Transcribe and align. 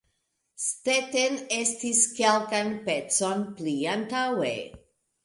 Stetten 0.67 1.35
estis 1.57 1.99
kelkan 2.19 2.71
pecon 2.87 3.45
pli 3.61 3.75
antaŭe. 3.93 4.51